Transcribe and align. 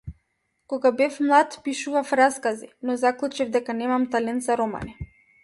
Кога 0.71 0.91
бев 1.01 1.19
млад 1.25 1.59
пишував 1.67 2.13
раскази, 2.21 2.71
но 2.87 2.97
заклучив 3.03 3.53
дека 3.59 3.79
немам 3.83 4.09
талент 4.17 4.43
за 4.49 4.59
романи. 4.65 4.99